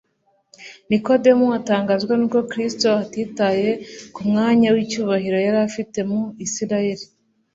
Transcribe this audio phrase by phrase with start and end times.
[0.89, 3.69] Nikodemu atangazwa nuko Kristo atitaye
[4.13, 7.05] ku mwanya w'icyubaho yari afite mu Isiraeli.